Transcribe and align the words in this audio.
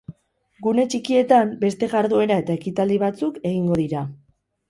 Gune 0.67 0.85
txikietan 0.93 1.51
beste 1.59 1.89
jarduera 1.91 2.39
eta 2.43 2.57
ekitaldi 2.61 2.99
batzuk 3.05 3.37
egingo 3.51 3.77
dira. 3.85 4.05